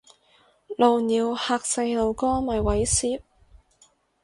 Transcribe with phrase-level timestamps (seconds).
[0.79, 3.21] 露鳥嚇細路哥咪猥褻